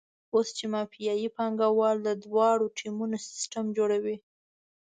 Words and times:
اوس 0.33 0.47
چې 0.57 0.65
مافیایي 0.73 1.27
پانګوال 1.37 1.97
د 2.03 2.09
دواړو 2.23 2.65
ټیمونو 2.77 3.17
سیستم 3.29 3.65
جوړوي. 3.77 4.17